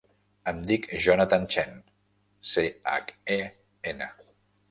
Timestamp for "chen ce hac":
1.55-3.13